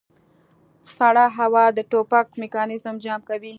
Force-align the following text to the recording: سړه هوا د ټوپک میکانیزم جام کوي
سړه 0.97 1.25
هوا 1.37 1.65
د 1.77 1.79
ټوپک 1.91 2.27
میکانیزم 2.41 2.95
جام 3.05 3.21
کوي 3.29 3.49